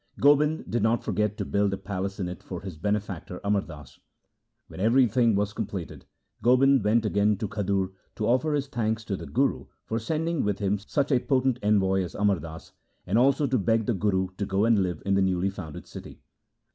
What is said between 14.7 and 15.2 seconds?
live in